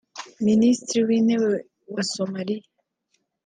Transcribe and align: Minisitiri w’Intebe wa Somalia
Minisitiri 0.47 1.01
w’Intebe 1.07 1.49
wa 1.93 2.03
Somalia 2.11 2.61